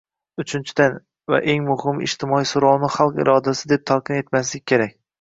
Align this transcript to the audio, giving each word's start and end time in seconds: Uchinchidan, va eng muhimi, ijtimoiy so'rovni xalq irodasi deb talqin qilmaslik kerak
Uchinchidan, 0.43 0.97
va 1.33 1.41
eng 1.53 1.61
muhimi, 1.69 2.05
ijtimoiy 2.09 2.51
so'rovni 2.55 2.93
xalq 2.97 3.23
irodasi 3.27 3.73
deb 3.77 3.89
talqin 3.93 4.23
qilmaslik 4.27 4.71
kerak 4.75 5.03